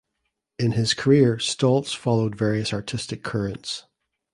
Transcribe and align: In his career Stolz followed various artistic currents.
In 0.57 0.71
his 0.71 0.95
career 0.95 1.37
Stolz 1.37 1.95
followed 1.95 2.35
various 2.35 2.73
artistic 2.73 3.21
currents. 3.23 3.85